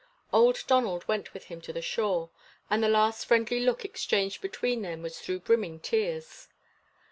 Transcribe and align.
Old 0.33 0.63
Donald 0.65 1.07
went 1.07 1.31
with 1.31 1.43
him 1.43 1.61
to 1.61 1.71
the 1.71 1.79
shore; 1.83 2.31
and 2.71 2.81
the 2.81 2.89
last 2.89 3.27
friendly 3.27 3.59
look 3.59 3.85
exchanged 3.85 4.41
between 4.41 4.81
them 4.81 5.03
was 5.03 5.19
through 5.19 5.41
brimming 5.41 5.79
tears. 5.79 6.47